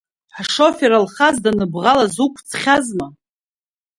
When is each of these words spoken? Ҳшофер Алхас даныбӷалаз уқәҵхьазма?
Ҳшофер 0.45 0.91
Алхас 0.97 1.35
даныбӷалаз 1.43 2.15
уқәҵхьазма? 2.25 3.07